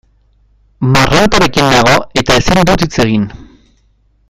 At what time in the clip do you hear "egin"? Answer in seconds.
3.07-3.29